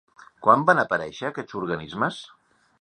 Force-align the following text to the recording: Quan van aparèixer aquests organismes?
Quan 0.47 0.63
van 0.69 0.81
aparèixer 0.85 1.29
aquests 1.29 1.59
organismes? 1.63 2.21